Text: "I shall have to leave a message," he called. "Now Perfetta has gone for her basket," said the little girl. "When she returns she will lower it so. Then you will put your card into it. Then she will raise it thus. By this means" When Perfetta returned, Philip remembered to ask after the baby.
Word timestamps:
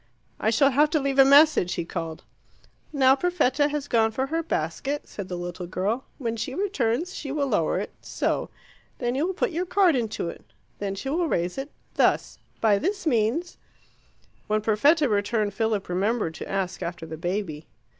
"I 0.39 0.49
shall 0.49 0.71
have 0.71 0.89
to 0.89 0.99
leave 0.99 1.19
a 1.19 1.23
message," 1.23 1.75
he 1.75 1.85
called. 1.85 2.23
"Now 2.91 3.13
Perfetta 3.15 3.67
has 3.67 3.87
gone 3.87 4.09
for 4.09 4.25
her 4.25 4.41
basket," 4.41 5.07
said 5.07 5.27
the 5.27 5.35
little 5.35 5.67
girl. 5.67 6.05
"When 6.17 6.35
she 6.35 6.55
returns 6.55 7.13
she 7.13 7.31
will 7.31 7.45
lower 7.45 7.77
it 7.77 7.91
so. 8.01 8.49
Then 8.97 9.13
you 9.13 9.27
will 9.27 9.35
put 9.35 9.51
your 9.51 9.67
card 9.67 9.95
into 9.95 10.27
it. 10.27 10.43
Then 10.79 10.95
she 10.95 11.09
will 11.11 11.27
raise 11.27 11.55
it 11.59 11.69
thus. 11.93 12.39
By 12.61 12.79
this 12.79 13.05
means" 13.05 13.57
When 14.47 14.61
Perfetta 14.61 15.07
returned, 15.07 15.53
Philip 15.53 15.87
remembered 15.87 16.33
to 16.33 16.49
ask 16.49 16.81
after 16.81 17.05
the 17.05 17.15
baby. 17.15 17.67